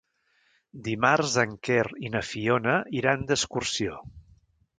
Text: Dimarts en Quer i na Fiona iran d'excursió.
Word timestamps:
Dimarts 0.87 1.35
en 1.43 1.53
Quer 1.67 1.83
i 2.07 2.11
na 2.15 2.23
Fiona 2.31 2.79
iran 3.01 3.27
d'excursió. 3.29 4.01